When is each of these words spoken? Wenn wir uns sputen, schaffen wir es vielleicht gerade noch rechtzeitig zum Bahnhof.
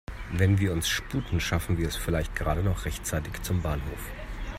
Wenn 0.33 0.57
wir 0.59 0.73
uns 0.73 0.89
sputen, 0.89 1.39
schaffen 1.39 1.77
wir 1.77 1.87
es 1.87 1.95
vielleicht 1.95 2.35
gerade 2.35 2.63
noch 2.63 2.85
rechtzeitig 2.85 3.39
zum 3.43 3.61
Bahnhof. 3.61 4.09